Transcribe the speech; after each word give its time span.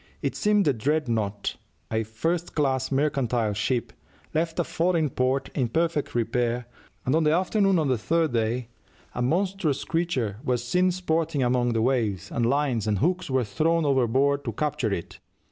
It 0.23 0.35
seems 0.35 0.65
the 0.65 0.73
Dreadnought, 0.73 1.57
a 1.91 2.01
first 2.01 2.55
class 2.55 2.91
mercantile 2.91 3.53
ship, 3.53 3.93
left 4.33 4.57
a 4.57 4.63
foreign 4.63 5.11
port 5.11 5.51
in 5.53 5.67
perfect 5.69 6.15
repair, 6.15 6.65
and 7.05 7.13
on 7.13 7.23
the 7.23 7.31
afternoon 7.31 7.77
of 7.77 7.87
the 7.87 7.99
third 7.99 8.33
day 8.33 8.69
a 9.13 9.21
"monstrous 9.21 9.83
creature" 9.83 10.37
was 10.43 10.63
seen 10.63 10.89
sporting 10.89 11.43
among 11.43 11.73
the 11.73 11.83
waves, 11.83 12.31
and 12.31 12.47
lines 12.47 12.87
and 12.87 12.97
hooks 12.97 13.29
were 13.29 13.43
thrown 13.43 13.85
overboard 13.85 14.43
to 14.45 14.53
capture 14.53 14.91
it. 14.91 15.19